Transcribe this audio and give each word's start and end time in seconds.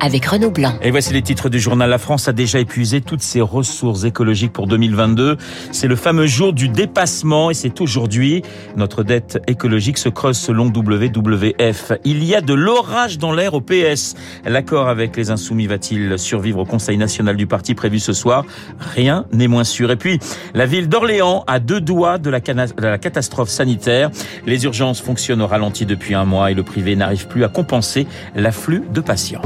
avec 0.00 0.26
Renaud 0.26 0.50
Blanc. 0.50 0.74
Et 0.82 0.90
voici 0.90 1.12
les 1.12 1.22
titres 1.22 1.48
du 1.48 1.58
journal. 1.58 1.88
La 1.90 1.98
France 1.98 2.28
a 2.28 2.32
déjà 2.32 2.58
épuisé 2.58 3.00
toutes 3.00 3.22
ses 3.22 3.40
ressources 3.40 4.04
écologiques 4.04 4.52
pour 4.52 4.66
2022. 4.66 5.36
C'est 5.72 5.86
le 5.86 5.96
fameux 5.96 6.26
jour 6.26 6.52
du 6.52 6.68
dépassement 6.68 7.50
et 7.50 7.54
c'est 7.54 7.80
aujourd'hui. 7.80 8.42
Notre 8.76 9.02
dette 9.02 9.38
écologique 9.46 9.98
se 9.98 10.08
creuse 10.08 10.36
selon 10.36 10.66
WWF. 10.66 11.92
Il 12.04 12.24
y 12.24 12.34
a 12.34 12.40
de 12.40 12.54
l'orage 12.54 13.18
dans 13.18 13.32
l'air 13.32 13.54
au 13.54 13.60
PS. 13.60 14.14
L'accord 14.44 14.88
avec 14.88 15.16
les 15.16 15.30
Insoumis 15.30 15.66
va-t-il 15.66 16.18
survivre 16.18 16.60
au 16.60 16.64
Conseil 16.64 16.98
national 16.98 17.36
du 17.36 17.46
parti 17.46 17.74
prévu 17.74 17.98
ce 17.98 18.12
soir? 18.12 18.44
Rien 18.78 19.26
n'est 19.32 19.48
moins 19.48 19.64
sûr. 19.64 19.90
Et 19.90 19.96
puis, 19.96 20.18
la 20.54 20.66
ville 20.66 20.88
d'Orléans 20.88 21.44
a 21.46 21.58
deux 21.58 21.80
doigts 21.80 22.18
de 22.18 22.30
la, 22.30 22.40
de 22.40 22.82
la 22.82 22.98
catastrophe 22.98 23.48
sanitaire. 23.48 24.10
Les 24.46 24.64
urgences 24.64 25.00
fonctionnent 25.00 25.42
au 25.42 25.46
ralenti 25.46 25.86
depuis 25.86 26.14
un 26.14 26.24
mois 26.24 26.50
et 26.50 26.54
le 26.54 26.62
privé 26.62 26.96
n'arrive 26.96 27.28
plus 27.28 27.44
à 27.44 27.48
compenser 27.48 28.06
l'afflux 28.34 28.82
de 28.92 29.00
patients. 29.00 29.42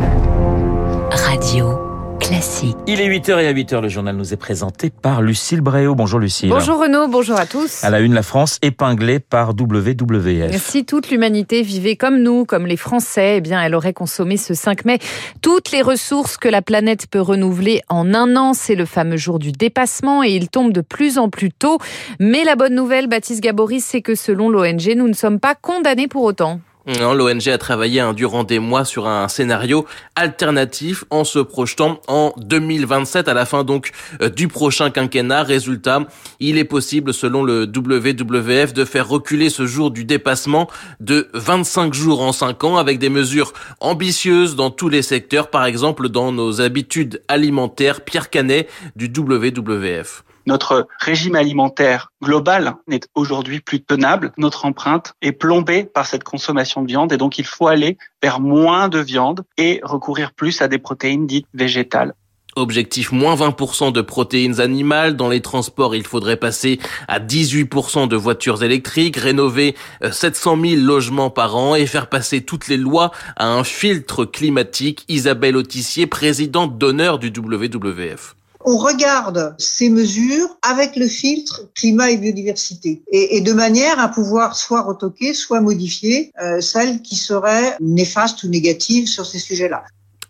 Radio 1.11 2.17
Classique. 2.21 2.77
Il 2.87 3.01
est 3.01 3.09
8h 3.09 3.43
et 3.43 3.49
à 3.49 3.53
8h, 3.53 3.81
le 3.81 3.89
journal 3.89 4.15
nous 4.15 4.33
est 4.33 4.37
présenté 4.37 4.91
par 4.91 5.23
Lucille 5.23 5.61
Bréau. 5.61 5.95
Bonjour 5.95 6.21
Lucille. 6.21 6.51
Bonjour 6.51 6.79
Renaud, 6.81 7.09
bonjour 7.09 7.37
à 7.37 7.47
tous. 7.47 7.83
À 7.83 7.91
la 7.91 7.99
une, 8.01 8.15
la 8.15 8.23
France 8.23 8.59
épinglée 8.63 9.19
par 9.19 9.51
WWF. 9.51 10.57
Si 10.57 10.85
toute 10.85 11.11
l'humanité 11.11 11.63
vivait 11.63 11.97
comme 11.97 12.23
nous, 12.23 12.45
comme 12.45 12.67
les 12.67 12.77
Français, 12.77 13.39
eh 13.39 13.41
bien, 13.41 13.61
elle 13.61 13.75
aurait 13.75 13.93
consommé 13.93 14.37
ce 14.37 14.55
5 14.55 14.85
mai 14.85 14.99
toutes 15.43 15.73
les 15.73 15.83
ressources 15.83 16.37
que 16.37 16.49
la 16.49 16.63
planète 16.63 17.07
peut 17.09 17.21
renouveler 17.21 17.81
en 17.89 18.15
un 18.15 18.37
an. 18.37 18.55
C'est 18.55 18.77
le 18.77 18.85
fameux 18.85 19.17
jour 19.17 19.39
du 19.39 19.51
dépassement 19.51 20.23
et 20.23 20.31
il 20.31 20.49
tombe 20.49 20.73
de 20.73 20.83
plus 20.83 21.19
en 21.19 21.29
plus 21.29 21.51
tôt. 21.51 21.79
Mais 22.21 22.45
la 22.45 22.55
bonne 22.55 22.75
nouvelle, 22.75 23.09
Baptiste 23.09 23.43
Gaboris, 23.43 23.85
c'est 23.85 24.03
que 24.03 24.15
selon 24.15 24.49
l'ONG, 24.49 24.95
nous 24.97 25.09
ne 25.09 25.15
sommes 25.15 25.41
pas 25.41 25.55
condamnés 25.55 26.07
pour 26.07 26.23
autant. 26.23 26.61
L'ONG 26.99 27.49
a 27.49 27.59
travaillé 27.59 28.01
hein, 28.01 28.13
durant 28.13 28.43
des 28.43 28.59
mois 28.59 28.85
sur 28.85 29.07
un 29.07 29.29
scénario 29.29 29.87
alternatif 30.17 31.05
en 31.11 31.23
se 31.23 31.39
projetant 31.39 32.01
en 32.09 32.33
2027 32.39 33.29
à 33.29 33.35
la 33.35 33.47
fin 33.47 33.63
donc 33.63 33.93
euh, 34.21 34.29
du 34.29 34.49
prochain 34.49 34.91
quinquennat. 34.91 35.45
Résultat, 35.45 36.07
il 36.41 36.59
est 36.59 36.65
possible 36.65 37.15
selon 37.15 37.45
le 37.45 37.63
WWF 37.63 38.73
de 38.73 38.85
faire 38.85 39.09
reculer 39.09 39.51
ce 39.51 39.67
jour 39.67 39.91
du 39.91 40.05
dépassement 40.05 40.69
de 40.99 41.29
25 41.35 41.95
jours 41.95 42.23
en 42.23 42.33
5 42.33 42.65
ans 42.65 42.77
avec 42.77 42.99
des 42.99 43.09
mesures 43.09 43.53
ambitieuses 43.79 44.57
dans 44.57 44.71
tous 44.71 44.89
les 44.89 45.03
secteurs, 45.03 45.49
par 45.49 45.67
exemple 45.67 46.09
dans 46.09 46.33
nos 46.33 46.61
habitudes 46.61 47.23
alimentaires. 47.29 48.01
Pierre 48.01 48.31
Canet 48.31 48.69
du 48.97 49.13
WWF. 49.17 50.25
Notre 50.47 50.89
régime 50.99 51.35
alimentaire 51.35 52.13
global 52.23 52.75
n'est 52.89 53.01
aujourd'hui 53.15 53.61
plus 53.61 53.83
tenable. 53.83 54.33
Notre 54.37 54.65
empreinte 54.65 55.15
est 55.23 55.33
plombée 55.33 55.85
par 55.85 56.07
cette 56.07 56.25
consommation 56.25 56.83
de 56.83 56.89
viande 56.89 57.13
et 57.13 57.17
donc 57.17 57.39
il 57.39 57.47
faut 57.47 57.67
aller 57.67 57.99
vers 58.23 58.41
moins 58.41 58.89
de 58.89 58.99
viande 58.99 59.45
et 59.57 59.81
recourir 59.83 60.33
plus 60.33 60.63
à 60.63 60.69
des 60.69 60.79
protéines 60.79 61.27
dites 61.27 61.47
végétales. 61.55 62.15
Objectif 62.57 63.13
moins 63.13 63.37
20% 63.37 63.93
de 63.93 64.01
protéines 64.01 64.61
animales. 64.61 65.15
Dans 65.15 65.29
les 65.29 65.41
transports, 65.41 65.95
il 65.95 66.05
faudrait 66.05 66.37
passer 66.37 66.81
à 67.07 67.21
18% 67.21 68.09
de 68.09 68.17
voitures 68.17 68.65
électriques, 68.65 69.17
rénover 69.17 69.77
700 70.11 70.59
euh, 70.59 70.69
000 70.71 70.83
logements 70.83 71.31
par 71.31 71.57
an 71.57 71.77
et 71.77 71.87
faire 71.87 72.09
passer 72.09 72.41
toutes 72.41 72.67
les 72.67 72.77
lois 72.77 73.13
à 73.37 73.47
un 73.47 73.63
filtre 73.63 74.25
climatique. 74.25 75.05
Isabelle 75.09 75.57
Autissier, 75.57 76.07
présidente 76.07 76.77
d'honneur 76.77 77.21
du 77.21 77.29
WWF 77.29 78.35
on 78.65 78.77
regarde 78.77 79.55
ces 79.59 79.89
mesures 79.89 80.49
avec 80.63 80.97
le 80.97 81.07
filtre 81.07 81.63
climat 81.75 82.11
et 82.11 82.17
biodiversité 82.17 83.03
et, 83.11 83.41
de 83.41 83.53
manière 83.53 83.99
à 83.99 84.09
pouvoir 84.09 84.57
soit 84.57 84.83
retoquer, 84.83 85.35
soit 85.35 85.61
modifier 85.61 86.33
euh, 86.43 86.61
celles 86.61 87.03
qui 87.03 87.17
seraient 87.17 87.77
néfastes 87.81 88.43
ou 88.43 88.49
négatives 88.49 89.07
sur 89.07 89.27
ces 89.27 89.39
sujets-là. 89.39 89.85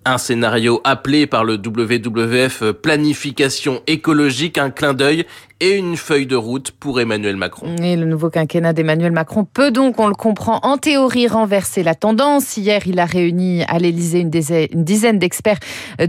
Un 0.07 0.17
scénario 0.17 0.81
appelé 0.85 1.27
par 1.27 1.45
le 1.45 1.55
WWF 1.55 2.73
planification 2.73 3.83
écologique, 3.87 4.57
un 4.57 4.71
clin 4.71 4.95
d'œil 4.95 5.27
et 5.61 5.77
une 5.77 5.97
feuille 5.97 6.27
de 6.27 6.37
route 6.37 6.71
pour 6.71 7.01
Emmanuel 7.01 7.37
Macron. 7.37 7.77
Et 7.77 7.97
le 7.97 8.07
nouveau 8.07 8.31
quinquennat 8.31 8.73
d'Emmanuel 8.73 9.13
Macron 9.13 9.45
peut 9.45 9.71
donc, 9.71 10.01
on 10.01 10.09
le 10.09 10.15
comprend, 10.15 10.61
en 10.63 10.79
théorie 10.79 11.29
renverser 11.29 11.83
la 11.83 11.95
tendance. 11.95 12.57
Hier, 12.57 12.83
il 12.87 12.99
a 12.99 13.05
réuni 13.05 13.63
à 13.65 13.79
l'Élysée 13.79 14.21
une 14.21 14.85
dizaine 14.85 15.19
d'experts 15.19 15.59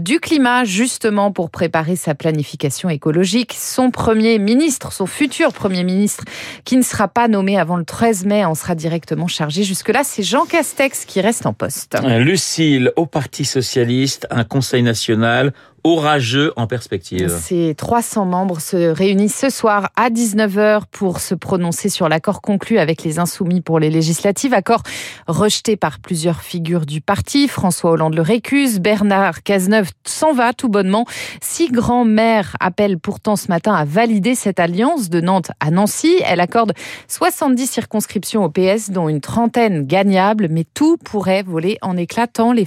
du 0.00 0.20
climat 0.20 0.64
justement 0.64 1.32
pour 1.32 1.50
préparer 1.50 1.96
sa 1.96 2.14
planification 2.14 2.88
écologique. 2.88 3.54
Son 3.56 3.90
premier 3.90 4.38
ministre, 4.38 4.92
son 4.92 5.06
futur 5.06 5.52
premier 5.52 5.84
ministre, 5.84 6.24
qui 6.64 6.76
ne 6.76 6.82
sera 6.82 7.08
pas 7.08 7.28
nommé 7.28 7.58
avant 7.58 7.76
le 7.76 7.84
13 7.84 8.24
mai, 8.24 8.44
en 8.44 8.54
sera 8.54 8.74
directement 8.74 9.26
chargé. 9.26 9.62
Jusque-là, 9.64 10.02
c'est 10.04 10.22
Jean 10.22 10.46
Castex 10.46 11.04
qui 11.04 11.20
reste 11.20 11.46
en 11.46 11.52
poste. 11.52 11.96
Lucille, 12.18 12.92
au 12.96 13.06
Parti 13.06 13.44
socialiste, 13.44 14.26
un 14.30 14.44
conseil 14.44 14.82
national 14.82 15.52
orageux 15.84 16.52
en 16.56 16.66
perspective. 16.66 17.28
Ces 17.40 17.74
300 17.76 18.24
membres 18.24 18.60
se 18.60 18.76
réunissent 18.76 19.38
ce 19.38 19.50
soir 19.50 19.90
à 19.96 20.10
19h 20.10 20.82
pour 20.90 21.20
se 21.20 21.34
prononcer 21.34 21.88
sur 21.88 22.08
l'accord 22.08 22.40
conclu 22.40 22.78
avec 22.78 23.02
les 23.02 23.18
Insoumis 23.18 23.60
pour 23.60 23.78
les 23.78 23.90
législatives, 23.90 24.54
accord 24.54 24.82
rejeté 25.26 25.76
par 25.76 25.98
plusieurs 25.98 26.42
figures 26.42 26.86
du 26.86 27.00
parti. 27.00 27.48
François 27.48 27.92
Hollande 27.92 28.14
le 28.14 28.22
récuse, 28.22 28.80
Bernard 28.80 29.42
Cazeneuve 29.42 29.90
s'en 30.04 30.32
va 30.32 30.52
tout 30.52 30.68
bonnement. 30.68 31.06
Six 31.40 31.70
grands 31.70 32.04
maires 32.04 32.56
appellent 32.60 32.98
pourtant 32.98 33.36
ce 33.36 33.48
matin 33.48 33.74
à 33.74 33.84
valider 33.84 34.34
cette 34.34 34.60
alliance 34.60 35.10
de 35.10 35.20
Nantes 35.20 35.50
à 35.60 35.70
Nancy. 35.70 36.16
Elle 36.24 36.40
accorde 36.40 36.72
70 37.08 37.66
circonscriptions 37.66 38.44
au 38.44 38.50
PS, 38.50 38.90
dont 38.90 39.08
une 39.08 39.20
trentaine 39.20 39.86
gagnables, 39.86 40.48
mais 40.50 40.64
tout 40.74 40.96
pourrait 40.96 41.42
voler 41.42 41.78
en 41.82 41.96
éclatant. 41.96 42.52
Les, 42.52 42.64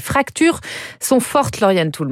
fractures 0.00 0.60
sont 1.00 1.20
fortes, 1.20 1.60
Lauriane 1.60 1.90
Tout. 1.90 2.08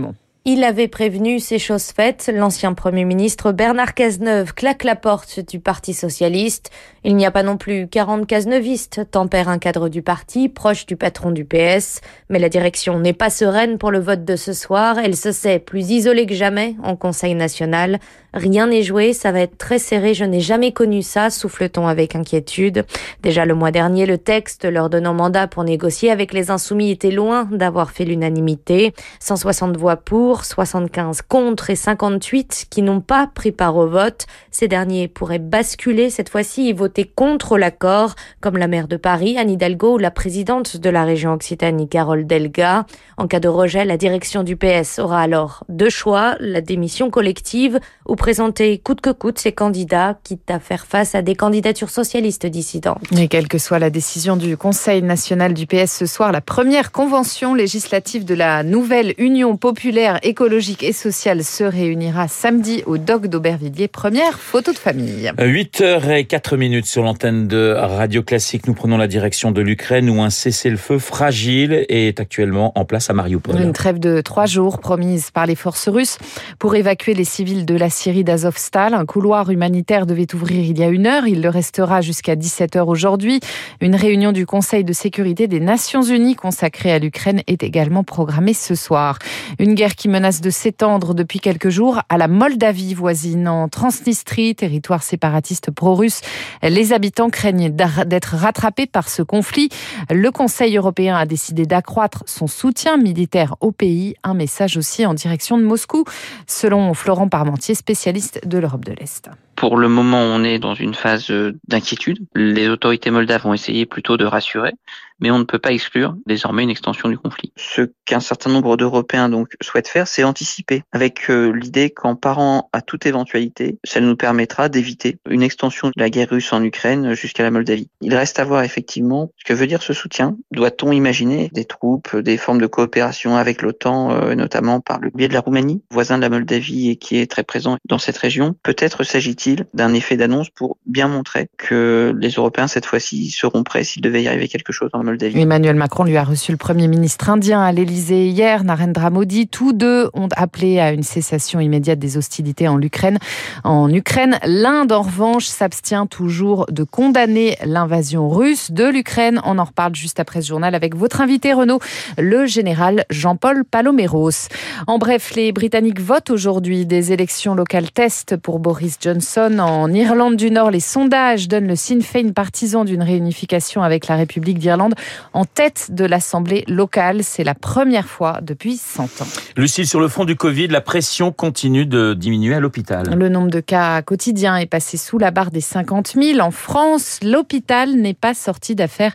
Il 0.49 0.63
avait 0.63 0.87
prévenu 0.87 1.41
ces 1.41 1.59
choses 1.59 1.87
faites. 1.87 2.31
L'ancien 2.33 2.73
Premier 2.73 3.05
ministre 3.05 3.51
Bernard 3.51 3.95
Cazeneuve 3.95 4.55
claque 4.55 4.85
la 4.85 4.95
porte 4.95 5.41
du 5.41 5.59
Parti 5.59 5.93
socialiste. 5.93 6.71
Il 7.03 7.17
n'y 7.17 7.27
a 7.27 7.33
pas 7.33 7.43
non 7.43 7.57
plus 7.57 7.89
40 7.89 8.29
cazeneuvistes, 8.29 9.11
tempère 9.11 9.49
un 9.49 9.59
cadre 9.59 9.89
du 9.89 10.03
parti, 10.03 10.49
proche 10.49 10.87
du 10.87 10.97
patron 10.97 11.33
du 11.33 11.45
PS. 11.45 12.01
Mais 12.31 12.39
la 12.39 12.49
direction 12.49 13.01
n'est 13.01 13.13
pas 13.13 13.29
sereine 13.29 13.77
pour 13.77 13.91
le 13.91 13.99
vote 13.99 14.25
de 14.25 14.37
ce 14.37 14.53
soir. 14.53 14.99
Elle 14.99 15.17
se 15.17 15.33
sait 15.33 15.59
plus 15.59 15.91
isolée 15.91 16.27
que 16.27 16.35
jamais 16.35 16.77
en 16.85 16.95
Conseil 16.95 17.35
national. 17.35 17.99
Rien 18.33 18.67
n'est 18.67 18.83
joué, 18.83 19.15
ça 19.15 19.33
va 19.33 19.41
être 19.41 19.57
très 19.57 19.79
serré. 19.79 20.15
Je 20.15 20.25
n'ai 20.25 20.41
jamais 20.41 20.73
connu 20.73 21.03
ça, 21.03 21.31
souffle-t-on 21.31 21.87
avec 21.87 22.15
inquiétude. 22.15 22.85
Déjà 23.23 23.47
le 23.47 23.55
mois 23.55 23.71
dernier, 23.71 24.05
le 24.05 24.19
texte 24.19 24.65
leur 24.65 24.91
donnant 24.91 25.15
mandat 25.15 25.47
pour 25.47 25.65
négocier 25.65 26.11
avec 26.11 26.35
les 26.35 26.51
insoumis 26.51 26.91
était 26.91 27.11
loin 27.11 27.49
d'avoir 27.51 27.93
fait 27.93 28.05
l'unanimité. 28.05 28.93
160 29.21 29.77
voix 29.77 29.97
pour, 29.97 30.36
75 30.45 31.23
contre 31.23 31.71
et 31.71 31.77
58 31.77 32.67
qui 32.71 32.83
n'ont 32.83 33.01
pas 33.01 33.27
pris 33.27 33.53
part 33.53 33.77
au 33.77 33.87
vote. 33.87 34.27
Ces 34.51 34.69
derniers 34.69 35.09
pourraient 35.09 35.39
basculer 35.39 36.11
cette 36.11 36.29
fois-ci 36.29 36.69
et 36.69 36.73
voter 36.73 37.11
contre 37.15 37.59
l'accord, 37.59 38.15
comme 38.41 38.57
la 38.57 38.69
maire 38.69 38.89
de 38.89 38.97
Paris, 38.97 39.39
Anne 39.39 39.51
Hidalgo, 39.51 39.95
ou 39.95 39.99
la 39.99 40.11
présidente 40.11 40.77
de 40.77 40.91
la 40.91 41.05
région 41.05 41.33
Occitanie, 41.33 41.89
Carole 41.89 42.27
Delga. 42.27 42.87
En 43.17 43.27
cas 43.27 43.41
de 43.41 43.49
rejet, 43.49 43.85
la 43.85 43.97
direction 43.97 44.43
du 44.43 44.57
PS 44.57 44.99
aura 44.99 45.21
alors 45.21 45.65
deux 45.69 45.91
choix, 45.91 46.37
la 46.41 46.61
démission 46.61 47.11
collective 47.11 47.81
ou 48.07 48.17
présenter 48.17 48.79
coûte 48.79 49.01
que 49.01 49.11
coûte 49.11 49.39
ses 49.39 49.53
candidats, 49.53 50.19
quitte 50.23 50.51
à 50.51 50.61
faire 50.61 50.87
face 50.87 51.15
à 51.15 51.23
des 51.23 51.35
candidatures 51.35 51.91
socialistes 51.91 52.47
dissidentes. 52.47 53.03
Et 53.17 53.29
quelle 53.29 53.49
que 53.49 53.59
soit 53.59 53.79
la 53.79 53.91
décision 53.91 54.37
du 54.37 54.57
Conseil 54.57 55.03
national 55.03 55.55
du 55.55 55.67
PS 55.67 55.97
ce 55.99 56.07
soir, 56.07 56.33
la 56.33 56.41
première 56.41 56.93
convention 56.93 57.55
législative 57.55 58.25
de 58.25 58.35
la 58.35 58.63
nouvelle 58.63 59.15
Union 59.19 59.57
populaire 59.57 60.19
écologique 60.27 60.83
et 60.83 60.93
sociale 60.93 61.45
se 61.45 61.63
réunira 61.63 62.27
samedi 62.27 62.83
au 62.87 62.99
Doc 62.99 63.29
d'Aubervilliers. 63.29 63.87
Première 63.87 64.41
photo 64.41 64.73
de 64.73 64.77
famille. 64.77 65.31
8h04 65.39 66.57
minutes 66.57 66.87
sur 66.87 67.05
l'antenne 67.05 67.47
de 67.47 67.75
Radio 67.79 68.25
Classique. 68.25 68.67
Nous 68.67 68.75
prenons 68.75 68.99
la 68.99 69.07
direction 69.07 69.53
de 69.53 69.61
l'Ukraine 69.61 70.11
où 70.11 70.21
un 70.21 70.31
cessez-le-feu 70.31 70.99
fragile 70.99 71.87
est 71.89 72.19
actuellement 72.19 72.73
en 72.77 72.85
place 72.85 73.09
à 73.09 73.13
Mariupol. 73.13 73.61
Une 73.61 73.73
trêve 73.73 74.01
de 74.01 74.21
trois 74.21 74.47
jours 74.47 74.81
promise 74.81 75.31
par 75.31 75.47
les 75.47 75.55
forces 75.55 75.89
russes 75.89 76.19
pour 76.59 76.75
évacuer 76.75 77.15
les 77.15 77.25
civils 77.25 77.65
de 77.65 77.77
la 77.77 77.89
Syrie 77.89 78.25
d'Azovstal. 78.25 78.95
Un 78.95 79.07
couloir 79.07 79.51
humanitaire 79.51 80.07
devait 80.07 80.35
ouvrir 80.35 80.65
il 80.65 80.77
y 80.77 80.83
a 80.83 80.89
une 80.89 81.07
heure. 81.07 81.29
Il 81.29 81.41
le 81.41 81.51
restera 81.51 82.01
jusqu'à 82.01 82.35
17h 82.35 82.81
aujourd'hui. 82.81 83.39
Une 83.81 83.95
réunion 83.95 84.33
du 84.33 84.45
Conseil 84.45 84.83
de 84.83 84.93
sécurité 84.93 85.47
des 85.47 85.61
Nations 85.61 86.03
Unies 86.03 86.35
consacrée 86.35 86.91
à 86.91 86.99
l'Ukraine 86.99 87.43
est 87.47 87.63
également 87.63 88.03
programmée 88.03 88.55
ce 88.55 88.75
soir. 88.75 89.21
Une 89.61 89.75
guerre 89.75 89.95
qui 89.95 90.09
menace 90.09 90.16
de 90.17 90.51
s'étendre 90.51 91.13
depuis 91.15 91.41
quelques 91.41 91.69
jours 91.69 92.01
à 92.09 92.17
la 92.17 92.27
Moldavie 92.27 92.95
voisine, 92.95 93.49
en 93.49 93.69
Transnistrie, 93.69 94.55
territoire 94.55 95.03
séparatiste 95.03 95.71
pro-russe. 95.71 96.23
Les 96.63 96.95
habitants 96.95 97.29
craignent 97.29 97.69
d'être 97.69 98.35
rattrapés 98.35 98.87
par 98.87 99.11
ce 99.11 99.21
conflit. 99.21 99.69
Le 100.11 100.31
Conseil 100.31 100.79
européen 100.79 101.17
a 101.17 101.27
décidé 101.27 101.67
d'accroître 101.67 102.23
son 102.25 102.47
soutien 102.47 102.97
militaire 102.97 103.57
au 103.61 103.73
pays. 103.73 104.15
Un 104.25 104.33
message 104.33 104.79
aussi 104.79 105.05
en 105.05 105.13
direction 105.13 105.59
de 105.59 105.65
Moscou, 105.65 106.05
selon 106.47 106.95
Florent 106.95 107.29
Parmentier, 107.29 107.75
spécialiste 107.75 108.49
de 108.49 108.57
l'Europe 108.57 108.87
de 108.87 108.95
l'Est. 108.99 109.29
Pour 109.55 109.77
le 109.77 109.89
moment, 109.89 110.21
on 110.21 110.45
est 110.45 110.59
dans 110.59 110.75
une 110.75 110.95
phase 110.95 111.31
d'inquiétude. 111.69 112.19
Les 112.35 112.69
autorités 112.69 113.11
moldaves 113.11 113.43
vont 113.43 113.55
essayer 113.55 113.85
plutôt 113.85 114.17
de 114.17 114.25
rassurer, 114.25 114.73
mais 115.21 115.31
on 115.31 115.39
ne 115.39 115.45
peut 115.45 115.59
pas 115.59 115.73
exclure 115.73 116.17
désormais 116.27 116.63
une 116.63 116.71
extension 116.71 117.09
du 117.09 117.19
conflit. 117.19 117.53
Ce 117.57 117.83
qu'un 118.05 118.21
certain 118.21 118.51
nombre 118.51 118.77
d'Européens 118.77 119.29
donc 119.29 119.55
souhaitent 119.61 119.89
faire, 119.89 120.09
c'est 120.09 120.25
anticiper, 120.25 120.83
avec 120.93 121.31
euh, 121.31 121.51
l'idée 121.51 121.91
qu'en 121.91 122.17
parant 122.17 122.69
à 122.73 122.83
toute 122.83 123.07
éventualité, 123.07 123.79
ça 123.85 124.01
nous 124.01 124.17
permettra 124.17 124.69
d'éviter 124.69 125.19
une 125.29 125.43
extension 125.43 125.89
de 125.89 125.95
la 125.97 126.11
guerre 126.11 126.31
russe 126.31 126.53
en 126.53 126.63
Ukraine 126.63 127.15
jusqu'à 127.15 127.43
la 127.43 127.51
Moldavie. 127.51 127.89
Il 128.01 128.15
reste 128.15 128.39
à 128.39 128.45
voir 128.45 128.63
effectivement 128.63 129.31
ce 129.39 129.45
que 129.45 129.55
veut 129.55 129.67
dire 129.67 129.83
ce 129.83 129.93
soutien. 129.93 130.37
Doit-on 130.53 130.93
imaginer 130.93 131.51
des 131.53 131.65
troupes, 131.65 132.17
des 132.17 132.37
formes 132.37 132.61
de 132.61 132.67
coopération 132.67 133.37
avec 133.37 133.63
l'OTAN, 133.63 134.11
euh, 134.11 134.35
notamment 134.35 134.81
par 134.81 135.01
le 135.01 135.11
biais 135.11 135.29
de 135.29 135.35
la 135.35 135.41
Roumanie, 135.41 135.83
voisin 135.91 136.17
de 136.17 136.23
la 136.23 136.29
Moldavie 136.29 136.91
et 136.91 136.97
qui 136.97 137.19
est 137.19 137.31
très 137.31 137.45
présent 137.45 137.77
dans 137.89 137.99
cette 137.99 138.19
région? 138.19 138.57
Peut-être 138.63 139.05
s'agit-il 139.05 139.67
d'un 139.75 139.95
effet 139.95 140.17
d'annonce 140.17 140.51
pour 140.51 140.79
bien 140.87 141.09
montrer 141.09 141.49
que 141.57 142.15
les 142.19 142.31
Européens 142.31 142.67
cette 142.67 142.87
fois-ci 142.87 143.31
seront 143.31 143.63
prêts 143.63 143.85
s'il 143.85 144.03
devait 144.03 144.23
y 144.23 144.29
arriver 144.29 144.49
quelque 144.49 144.73
chose 144.73 144.91
Emmanuel 145.35 145.77
Macron 145.77 146.05
lui 146.05 146.17
a 146.17 146.25
reçu 146.25 146.51
le 146.53 146.59
Premier 146.59 146.89
ministre 146.89 147.31
indien 147.31 147.63
à 147.63 147.73
l'Élysée 147.73 148.29
hier, 148.29 148.65
Narendra 148.65 149.11
Modi. 149.11 149.47
Tous 149.47 149.73
deux 149.73 150.09
ont 150.15 150.29
appelé 150.37 150.81
à 150.81 150.93
une 150.93 151.03
cessation 151.03 151.61
immédiate 151.61 151.99
des 151.99 152.17
hostilités 152.17 152.69
en 152.69 152.81
Ukraine. 152.81 153.19
En 153.65 153.93
Ukraine, 153.93 154.39
l'Inde, 154.45 154.93
en 154.93 155.03
revanche, 155.03 155.47
s'abstient 155.47 156.07
toujours 156.09 156.67
de 156.71 156.83
condamner 156.83 157.57
l'invasion 157.65 158.29
russe 158.29 158.71
de 158.73 158.85
l'Ukraine. 158.85 159.41
On 159.45 159.59
en 159.59 159.65
reparle 159.65 159.95
juste 159.95 160.19
après 160.19 160.43
ce 160.43 160.49
journal 160.49 160.75
avec 160.75 160.97
votre 160.97 161.21
invité 161.21 161.53
Renaud, 161.53 161.79
le 162.19 162.47
général 162.47 163.05
Jean-Paul 163.11 163.65
Paloméros. 163.65 164.49
En 164.87 164.99
bref, 164.99 165.35
les 165.35 165.53
Britanniques 165.53 166.01
votent 166.01 166.31
aujourd'hui 166.31 166.87
des 166.87 167.13
élections 167.13 167.55
locales 167.55 167.91
test 167.91 168.37
pour 168.37 168.59
Boris 168.59 168.97
Johnson. 169.01 169.59
En 169.61 169.93
Irlande 169.93 170.37
du 170.37 170.51
Nord, 170.51 170.71
les 170.71 170.81
sondages 170.81 171.49
donnent 171.49 171.69
le 171.69 171.77
Sinn 171.77 172.03
Féin 172.03 172.33
partisan 172.33 172.85
d'une 172.85 173.03
réunification 173.03 173.83
avec 173.83 174.09
la 174.09 174.17
République 174.17 174.59
d'Irlande 174.59 174.95
en 175.33 175.45
tête 175.45 175.89
de 175.91 176.05
l'Assemblée 176.05 176.65
locale. 176.69 177.23
C'est 177.23 177.45
la 177.45 177.55
première 177.55 178.07
fois 178.07 178.41
depuis 178.43 178.77
100 178.77 179.23
ans. 179.23 179.27
Lucille, 179.57 179.87
sur 179.87 180.01
le 180.01 180.09
front 180.09 180.25
du 180.25 180.37
Covid, 180.37 180.69
la 180.69 180.81
pression 180.81 181.33
continue 181.33 181.87
de 181.87 182.15
diminuer 182.15 182.55
à 182.55 182.61
l'hôpital. 182.61 183.15
Le 183.15 183.29
nombre 183.29 183.51
de 183.51 183.61
cas 183.61 184.03
quotidiens 184.03 184.57
est 184.57 184.67
passé 184.67 184.97
sous 184.97 185.19
la 185.19 185.31
barre 185.31 185.51
des 185.51 185.61
50 185.61 186.15
000. 186.21 186.41
En 186.41 186.51
France, 186.51 187.21
l'hôpital 187.23 187.95
n'est 187.95 188.15
pas 188.15 188.35
sorti 188.35 188.75
d'affaires. 188.75 189.15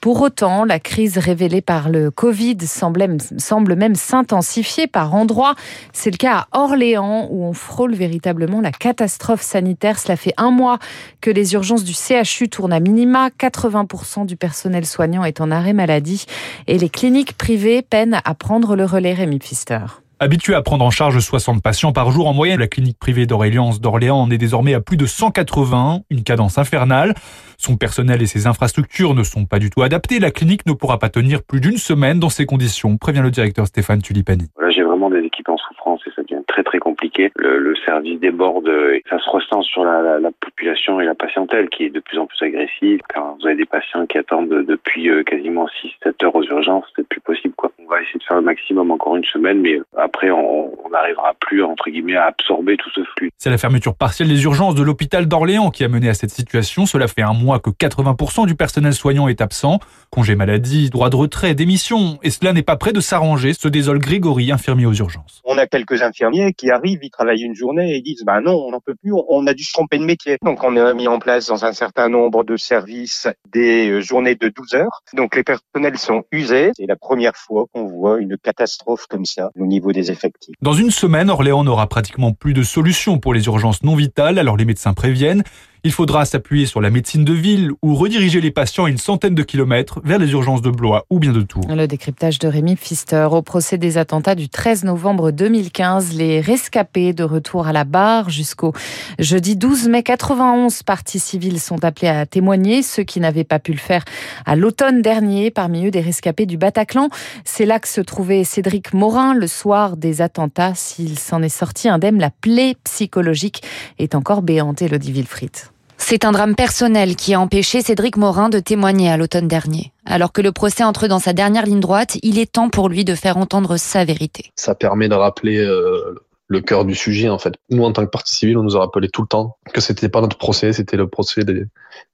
Pour 0.00 0.20
autant, 0.20 0.64
la 0.64 0.78
crise 0.78 1.18
révélée 1.18 1.60
par 1.60 1.88
le 1.88 2.10
Covid 2.10 2.58
semble, 2.66 3.76
même 3.76 3.94
s'intensifier 3.94 4.86
par 4.86 5.14
endroits. 5.14 5.54
C'est 5.92 6.10
le 6.10 6.16
cas 6.16 6.46
à 6.52 6.60
Orléans 6.60 7.28
où 7.30 7.44
on 7.44 7.52
frôle 7.52 7.94
véritablement 7.94 8.60
la 8.60 8.72
catastrophe 8.72 9.42
sanitaire. 9.42 9.98
Cela 9.98 10.16
fait 10.16 10.34
un 10.36 10.50
mois 10.50 10.78
que 11.20 11.30
les 11.30 11.54
urgences 11.54 11.84
du 11.84 11.94
CHU 11.94 12.48
tournent 12.48 12.72
à 12.72 12.80
minima. 12.80 13.28
80% 13.28 14.26
du 14.26 14.36
personnel 14.36 14.86
soignant 14.86 15.21
est 15.24 15.40
en 15.40 15.50
arrêt 15.50 15.72
maladie 15.72 16.26
et 16.66 16.78
les 16.78 16.88
cliniques 16.88 17.36
privées 17.36 17.82
peinent 17.82 18.20
à 18.24 18.34
prendre 18.34 18.76
le 18.76 18.84
relais 18.84 19.14
Rémi 19.14 19.38
Pfister. 19.38 19.80
Habitué 20.22 20.54
à 20.54 20.62
prendre 20.62 20.84
en 20.84 20.90
charge 20.90 21.18
60 21.18 21.60
patients 21.60 21.92
par 21.92 22.12
jour 22.12 22.28
en 22.28 22.32
moyenne, 22.32 22.60
la 22.60 22.68
clinique 22.68 22.96
privée 22.96 23.26
d'Aurélien 23.26 23.70
d'Orléans 23.80 24.20
en 24.20 24.30
est 24.30 24.38
désormais 24.38 24.72
à 24.72 24.80
plus 24.80 24.96
de 24.96 25.04
180, 25.04 26.02
une 26.10 26.22
cadence 26.22 26.58
infernale. 26.58 27.14
Son 27.58 27.76
personnel 27.76 28.22
et 28.22 28.26
ses 28.26 28.46
infrastructures 28.46 29.14
ne 29.14 29.24
sont 29.24 29.46
pas 29.46 29.58
du 29.58 29.68
tout 29.68 29.82
adaptés. 29.82 30.20
La 30.20 30.30
clinique 30.30 30.64
ne 30.66 30.74
pourra 30.74 31.00
pas 31.00 31.08
tenir 31.08 31.42
plus 31.42 31.60
d'une 31.60 31.76
semaine 31.76 32.20
dans 32.20 32.28
ces 32.28 32.46
conditions, 32.46 32.98
prévient 32.98 33.18
le 33.20 33.32
directeur 33.32 33.66
Stéphane 33.66 34.00
Tulipani. 34.00 34.46
J'ai 34.70 34.81
des 35.10 35.20
équipes 35.20 35.48
en 35.48 35.56
souffrance 35.56 36.00
et 36.06 36.10
ça 36.14 36.22
devient 36.22 36.42
très 36.46 36.62
très 36.62 36.78
compliqué. 36.78 37.30
Le, 37.36 37.74
service 37.86 38.20
déborde 38.20 38.68
et 38.68 39.02
ça 39.08 39.18
se 39.18 39.28
ressent 39.28 39.62
sur 39.62 39.84
la, 39.84 40.30
population 40.40 41.00
et 41.00 41.04
la 41.04 41.14
patientèle 41.14 41.68
qui 41.68 41.84
est 41.84 41.90
de 41.90 42.00
plus 42.00 42.18
en 42.18 42.26
plus 42.26 42.40
agressive. 42.42 43.00
Quand 43.12 43.36
vous 43.40 43.46
avez 43.46 43.56
des 43.56 43.64
patients 43.64 44.06
qui 44.06 44.18
attendent 44.18 44.48
depuis 44.48 45.08
euh, 45.08 45.22
quasiment 45.24 45.66
6-7 46.04 46.24
heures 46.24 46.36
aux 46.36 46.44
urgences, 46.44 46.84
c'est 46.94 47.06
plus 47.06 47.20
possible 47.20 47.54
quoi. 47.54 47.71
On 47.92 47.96
va 47.96 48.00
essayer 48.00 48.18
de 48.18 48.24
faire 48.24 48.38
le 48.38 48.42
maximum 48.42 48.90
encore 48.90 49.16
une 49.16 49.24
semaine, 49.24 49.60
mais 49.60 49.78
après 49.98 50.30
on 50.30 50.72
n'arrivera 50.90 51.34
plus 51.38 51.62
entre 51.62 51.90
guillemets 51.90 52.16
à 52.16 52.24
absorber 52.28 52.78
tout 52.78 52.88
ce 52.94 53.02
flux. 53.04 53.30
C'est 53.36 53.50
la 53.50 53.58
fermeture 53.58 53.94
partielle 53.94 54.28
des 54.28 54.44
urgences 54.44 54.74
de 54.74 54.82
l'hôpital 54.82 55.26
d'Orléans 55.26 55.70
qui 55.70 55.84
a 55.84 55.88
mené 55.88 56.08
à 56.08 56.14
cette 56.14 56.30
situation. 56.30 56.86
Cela 56.86 57.06
fait 57.06 57.20
un 57.20 57.34
mois 57.34 57.58
que 57.58 57.68
80% 57.68 58.46
du 58.46 58.54
personnel 58.54 58.94
soignant 58.94 59.28
est 59.28 59.42
absent. 59.42 59.78
Congé 60.10 60.36
maladie, 60.36 60.88
droit 60.88 61.10
de 61.10 61.16
retrait, 61.16 61.54
démission. 61.54 62.18
Et 62.22 62.30
cela 62.30 62.54
n'est 62.54 62.62
pas 62.62 62.76
prêt 62.76 62.94
de 62.94 63.00
s'arranger, 63.00 63.52
se 63.52 63.68
désole 63.68 63.98
Grégory, 63.98 64.52
infirmier 64.52 64.86
aux 64.86 64.94
urgences. 64.94 65.42
On 65.44 65.58
a 65.58 65.66
quelques 65.66 66.00
infirmiers 66.00 66.54
qui 66.54 66.70
arrivent, 66.70 67.00
ils 67.02 67.10
travaillent 67.10 67.42
une 67.42 67.54
journée 67.54 67.92
et 67.92 67.96
ils 67.98 68.02
disent, 68.02 68.24
bah 68.24 68.40
non, 68.40 68.54
on 68.54 68.70
n'en 68.70 68.80
peut 68.80 68.94
plus, 68.94 69.12
on 69.12 69.46
a 69.46 69.52
dû 69.52 69.64
se 69.64 69.72
tromper 69.74 69.98
de 69.98 70.04
métier. 70.04 70.38
Donc 70.42 70.64
on 70.64 70.74
a 70.78 70.94
mis 70.94 71.08
en 71.08 71.18
place 71.18 71.48
dans 71.48 71.66
un 71.66 71.72
certain 71.72 72.08
nombre 72.08 72.42
de 72.42 72.56
services 72.56 73.28
des 73.52 73.90
euh, 73.90 74.00
journées 74.00 74.34
de 74.34 74.48
12 74.48 74.76
heures. 74.76 75.02
Donc 75.12 75.36
les 75.36 75.42
personnels 75.42 75.98
sont 75.98 76.24
usés. 76.32 76.70
C'est 76.74 76.86
la 76.86 76.96
première 76.96 77.36
fois 77.36 77.66
qu'on 77.70 77.81
voit 77.86 78.20
une 78.20 78.36
catastrophe 78.36 79.06
comme 79.08 79.24
ça 79.24 79.50
au 79.58 79.66
niveau 79.66 79.92
des 79.92 80.10
effectifs. 80.10 80.54
Dans 80.62 80.72
une 80.72 80.90
semaine, 80.90 81.30
Orléans 81.30 81.64
n'aura 81.64 81.86
pratiquement 81.88 82.32
plus 82.32 82.54
de 82.54 82.62
solutions 82.62 83.18
pour 83.18 83.34
les 83.34 83.46
urgences 83.46 83.82
non 83.82 83.96
vitales, 83.96 84.38
alors 84.38 84.56
les 84.56 84.64
médecins 84.64 84.94
préviennent. 84.94 85.42
Il 85.84 85.90
faudra 85.90 86.24
s'appuyer 86.24 86.66
sur 86.66 86.80
la 86.80 86.90
médecine 86.90 87.24
de 87.24 87.32
ville 87.32 87.72
ou 87.82 87.96
rediriger 87.96 88.40
les 88.40 88.52
patients 88.52 88.84
à 88.84 88.88
une 88.88 88.98
centaine 88.98 89.34
de 89.34 89.42
kilomètres 89.42 90.00
vers 90.04 90.20
les 90.20 90.30
urgences 90.30 90.62
de 90.62 90.70
Blois 90.70 91.06
ou 91.10 91.18
bien 91.18 91.32
de 91.32 91.40
Tours. 91.40 91.66
Le 91.68 91.86
décryptage 91.86 92.38
de 92.38 92.46
Rémi 92.46 92.76
Pfister 92.76 93.26
au 93.32 93.42
procès 93.42 93.78
des 93.78 93.98
attentats 93.98 94.36
du 94.36 94.48
13 94.48 94.84
novembre 94.84 95.32
2015. 95.32 96.14
Les 96.14 96.40
rescapés 96.40 97.12
de 97.12 97.24
retour 97.24 97.66
à 97.66 97.72
la 97.72 97.82
barre 97.82 98.30
jusqu'au 98.30 98.72
jeudi 99.18 99.56
12 99.56 99.88
mai 99.88 100.04
91 100.04 100.84
parties 100.84 101.18
civiles 101.18 101.58
sont 101.58 101.84
appelés 101.84 102.06
à 102.06 102.26
témoigner. 102.26 102.84
Ceux 102.84 103.02
qui 103.02 103.18
n'avaient 103.18 103.42
pas 103.42 103.58
pu 103.58 103.72
le 103.72 103.78
faire 103.78 104.04
à 104.46 104.54
l'automne 104.54 105.02
dernier, 105.02 105.50
parmi 105.50 105.88
eux 105.88 105.90
des 105.90 106.00
rescapés 106.00 106.46
du 106.46 106.58
Bataclan. 106.58 107.08
C'est 107.44 107.66
là 107.72 107.80
que 107.80 107.88
se 107.88 108.02
trouvait 108.02 108.44
Cédric 108.44 108.92
Morin 108.92 109.32
le 109.32 109.46
soir 109.46 109.96
des 109.96 110.20
attentats. 110.20 110.74
S'il 110.74 111.18
s'en 111.18 111.42
est 111.42 111.48
sorti 111.48 111.88
indemne, 111.88 112.18
la 112.18 112.28
plaie 112.28 112.76
psychologique 112.84 113.62
est 113.98 114.14
encore 114.14 114.42
béante, 114.42 114.82
Elodie 114.82 115.10
Wilfried. 115.10 115.56
C'est 115.96 116.26
un 116.26 116.32
drame 116.32 116.54
personnel 116.54 117.16
qui 117.16 117.32
a 117.32 117.40
empêché 117.40 117.80
Cédric 117.80 118.18
Morin 118.18 118.50
de 118.50 118.58
témoigner 118.58 119.08
à 119.08 119.16
l'automne 119.16 119.48
dernier. 119.48 119.90
Alors 120.04 120.32
que 120.32 120.42
le 120.42 120.52
procès 120.52 120.84
entre 120.84 121.08
dans 121.08 121.18
sa 121.18 121.32
dernière 121.32 121.64
ligne 121.64 121.80
droite, 121.80 122.18
il 122.22 122.38
est 122.38 122.52
temps 122.52 122.68
pour 122.68 122.90
lui 122.90 123.06
de 123.06 123.14
faire 123.14 123.38
entendre 123.38 123.78
sa 123.78 124.04
vérité. 124.04 124.50
Ça 124.54 124.74
permet 124.74 125.08
de 125.08 125.14
rappeler 125.14 125.56
euh, 125.56 126.14
le 126.48 126.60
cœur 126.60 126.84
du 126.84 126.94
sujet 126.94 127.30
en 127.30 127.38
fait. 127.38 127.54
Nous 127.70 127.82
en 127.82 127.92
tant 127.92 128.04
que 128.04 128.10
partie 128.10 128.34
civile, 128.34 128.58
on 128.58 128.64
nous 128.64 128.76
a 128.76 128.80
rappelé 128.80 129.08
tout 129.08 129.22
le 129.22 129.28
temps 129.28 129.56
que 129.72 129.80
c'était 129.80 130.10
pas 130.10 130.20
notre 130.20 130.36
procès, 130.36 130.74
c'était 130.74 130.98
le 130.98 131.08
procès 131.08 131.42
des, 131.44 131.64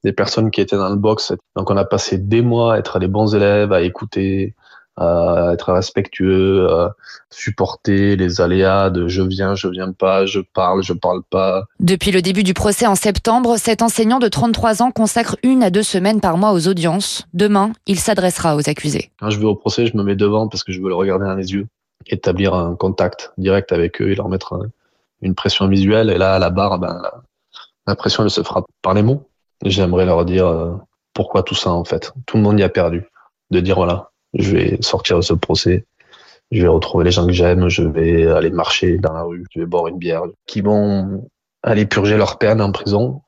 des 0.05 0.13
personnes 0.13 0.51
qui 0.51 0.61
étaient 0.61 0.77
dans 0.77 0.89
le 0.89 0.95
box. 0.95 1.33
Donc 1.57 1.69
on 1.69 1.75
a 1.75 1.83
passé 1.83 2.17
des 2.17 2.41
mois 2.41 2.75
à 2.75 2.77
être 2.77 2.97
des 2.99 3.09
bons 3.09 3.35
élèves, 3.35 3.73
à 3.73 3.81
écouter, 3.81 4.55
à 4.99 5.51
être 5.53 5.71
respectueux, 5.71 6.69
à 6.69 6.95
supporter 7.29 8.17
les 8.17 8.41
aléas 8.41 8.89
de 8.89 9.07
je 9.07 9.21
viens, 9.21 9.55
je 9.55 9.67
viens 9.67 9.93
pas, 9.93 10.25
je 10.25 10.41
parle, 10.41 10.83
je 10.83 10.93
parle 10.93 11.23
pas. 11.23 11.63
Depuis 11.79 12.11
le 12.11 12.21
début 12.21 12.43
du 12.43 12.53
procès 12.53 12.85
en 12.85 12.95
septembre, 12.95 13.57
cet 13.57 13.81
enseignant 13.81 14.19
de 14.19 14.27
33 14.27 14.81
ans 14.81 14.91
consacre 14.91 15.37
une 15.41 15.63
à 15.63 15.69
deux 15.69 15.83
semaines 15.83 16.19
par 16.19 16.37
mois 16.37 16.51
aux 16.51 16.67
audiences. 16.67 17.25
Demain, 17.33 17.71
il 17.87 17.97
s'adressera 17.97 18.57
aux 18.57 18.69
accusés. 18.69 19.11
Quand 19.19 19.29
je 19.29 19.39
vais 19.39 19.45
au 19.45 19.55
procès, 19.55 19.85
je 19.87 19.95
me 19.95 20.03
mets 20.03 20.17
devant 20.17 20.49
parce 20.49 20.63
que 20.63 20.73
je 20.73 20.81
veux 20.81 20.89
le 20.89 20.95
regarder 20.95 21.25
dans 21.25 21.35
les 21.35 21.53
yeux, 21.53 21.67
établir 22.07 22.53
un 22.53 22.75
contact 22.75 23.31
direct 23.37 23.71
avec 23.71 24.01
eux 24.01 24.11
et 24.11 24.15
leur 24.15 24.27
mettre 24.27 24.67
une 25.21 25.35
pression 25.35 25.67
visuelle. 25.67 26.09
Et 26.09 26.17
là, 26.17 26.35
à 26.35 26.39
la 26.39 26.49
barre, 26.49 26.77
ben, 26.77 27.01
la, 27.87 27.95
pression 27.95 28.23
elle 28.23 28.29
se 28.29 28.43
fera 28.43 28.65
par 28.81 28.93
les 28.93 29.01
mots. 29.01 29.29
J'aimerais 29.63 30.05
leur 30.05 30.25
dire 30.25 30.47
euh, 30.47 30.73
pourquoi 31.13 31.43
tout 31.43 31.55
ça 31.55 31.71
en 31.71 31.85
fait. 31.85 32.13
Tout 32.25 32.37
le 32.37 32.43
monde 32.43 32.59
y 32.59 32.63
a 32.63 32.69
perdu. 32.69 33.05
De 33.51 33.59
dire 33.59 33.75
voilà, 33.75 34.11
je 34.33 34.51
vais 34.51 34.77
sortir 34.81 35.17
de 35.17 35.21
ce 35.21 35.33
procès, 35.33 35.85
je 36.51 36.61
vais 36.61 36.67
retrouver 36.67 37.05
les 37.05 37.11
gens 37.11 37.25
que 37.25 37.33
j'aime, 37.33 37.69
je 37.69 37.83
vais 37.83 38.27
aller 38.27 38.49
marcher 38.49 38.97
dans 38.97 39.13
la 39.13 39.23
rue, 39.23 39.45
je 39.51 39.59
vais 39.59 39.65
boire 39.65 39.87
une 39.87 39.97
bière, 39.97 40.23
qui 40.45 40.61
vont 40.61 41.27
aller 41.63 41.85
purger 41.85 42.17
leur 42.17 42.37
peine 42.37 42.61
en 42.61 42.71
prison 42.71 43.21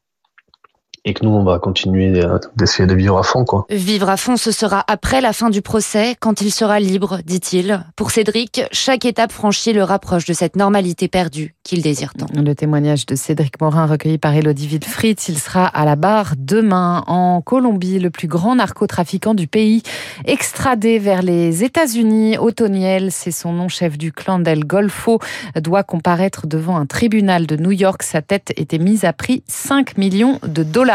et 1.03 1.13
que 1.13 1.25
nous, 1.25 1.31
on 1.31 1.43
va 1.43 1.57
continuer 1.57 2.11
d'essayer 2.55 2.85
de 2.85 2.93
vivre 2.93 3.17
à 3.17 3.23
fond. 3.23 3.43
Quoi. 3.43 3.65
Vivre 3.69 4.07
à 4.09 4.17
fond, 4.17 4.37
ce 4.37 4.51
sera 4.51 4.83
après 4.87 5.19
la 5.19 5.33
fin 5.33 5.49
du 5.49 5.63
procès, 5.63 6.15
quand 6.19 6.41
il 6.41 6.51
sera 6.51 6.79
libre, 6.79 7.19
dit-il. 7.25 7.83
Pour 7.95 8.11
Cédric, 8.11 8.61
chaque 8.71 9.05
étape 9.05 9.31
franchie 9.31 9.73
le 9.73 9.83
rapproche 9.83 10.25
de 10.25 10.33
cette 10.33 10.55
normalité 10.55 11.07
perdue 11.07 11.55
qu'il 11.63 11.81
désire 11.81 12.13
tant. 12.13 12.27
Le 12.35 12.53
témoignage 12.53 13.07
de 13.07 13.15
Cédric 13.15 13.59
Morin 13.59 13.87
recueilli 13.87 14.19
par 14.19 14.35
Elodie 14.35 14.67
Wilfried, 14.67 15.19
il 15.27 15.39
sera 15.39 15.65
à 15.65 15.85
la 15.85 15.95
barre 15.95 16.33
demain 16.37 17.03
en 17.07 17.41
Colombie, 17.41 17.99
le 17.99 18.11
plus 18.11 18.27
grand 18.27 18.55
narcotrafiquant 18.55 19.33
du 19.33 19.47
pays, 19.47 19.81
extradé 20.25 20.99
vers 20.99 21.23
les 21.23 21.63
États-Unis. 21.63 22.37
Otoniel, 22.37 23.11
c'est 23.11 23.31
son 23.31 23.53
nom, 23.53 23.69
chef 23.69 23.97
du 23.97 24.11
clan 24.11 24.37
d'El 24.37 24.65
Golfo, 24.65 25.19
doit 25.55 25.83
comparaître 25.83 26.45
devant 26.45 26.77
un 26.77 26.85
tribunal 26.85 27.47
de 27.47 27.55
New 27.55 27.71
York. 27.71 28.03
Sa 28.03 28.21
tête 28.21 28.53
était 28.55 28.77
mise 28.77 29.03
à 29.03 29.13
prix 29.13 29.43
5 29.47 29.97
millions 29.97 30.39
de 30.47 30.61
dollars. 30.61 30.90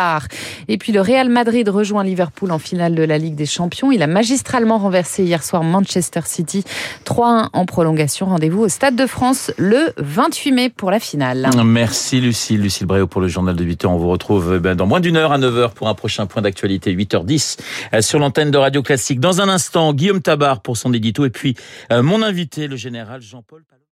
Et 0.68 0.78
puis 0.78 0.92
le 0.92 1.00
Real 1.00 1.28
Madrid 1.28 1.68
rejoint 1.68 2.04
Liverpool 2.04 2.50
en 2.50 2.58
finale 2.58 2.94
de 2.94 3.02
la 3.02 3.18
Ligue 3.18 3.34
des 3.34 3.46
Champions. 3.46 3.92
Il 3.92 4.02
a 4.02 4.06
magistralement 4.06 4.78
renversé 4.78 5.24
hier 5.24 5.42
soir 5.42 5.62
Manchester 5.62 6.20
City 6.24 6.64
3-1 7.04 7.48
en 7.52 7.66
prolongation. 7.66 8.26
Rendez-vous 8.26 8.62
au 8.62 8.68
Stade 8.68 8.96
de 8.96 9.06
France 9.06 9.52
le 9.56 9.92
28 9.96 10.52
mai 10.52 10.68
pour 10.70 10.90
la 10.90 11.00
finale. 11.00 11.48
Merci 11.64 12.20
Lucille. 12.20 12.60
Lucille 12.60 12.86
Bréau 12.86 13.06
pour 13.06 13.20
le 13.20 13.28
journal 13.28 13.56
de 13.56 13.64
8h. 13.64 13.86
On 13.86 13.96
vous 13.96 14.08
retrouve 14.08 14.54
eh 14.56 14.60
ben, 14.60 14.74
dans 14.74 14.86
moins 14.86 15.00
d'une 15.00 15.16
heure 15.16 15.32
à 15.32 15.38
9h 15.38 15.72
pour 15.72 15.88
un 15.88 15.94
prochain 15.94 16.26
point 16.26 16.42
d'actualité 16.42 16.94
8h10 16.94 17.58
euh, 17.94 18.02
sur 18.02 18.18
l'antenne 18.18 18.50
de 18.50 18.58
Radio 18.58 18.82
Classique. 18.82 19.20
Dans 19.20 19.40
un 19.40 19.48
instant, 19.48 19.92
Guillaume 19.92 20.22
Tabar 20.22 20.60
pour 20.60 20.76
son 20.76 20.92
édito 20.92 21.24
et 21.24 21.30
puis 21.30 21.54
euh, 21.92 22.02
mon 22.02 22.22
invité, 22.22 22.68
le 22.68 22.76
général 22.76 23.22
Jean-Paul 23.22 23.62